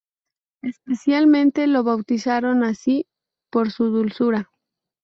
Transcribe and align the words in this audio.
Especialmente 0.63 1.67
lo 1.67 1.83
bautizaron 1.83 2.63
así 2.63 3.05
por 3.51 3.69
su 3.69 3.91
dulzura. 3.91 4.49